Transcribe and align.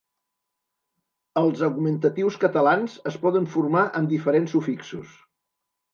Els 1.41 1.61
augmentatius 1.67 2.39
catalans 2.45 2.97
es 3.13 3.19
poden 3.27 3.47
formar 3.57 3.87
amb 4.01 4.15
diferents 4.15 4.57
sufixos. 4.59 5.13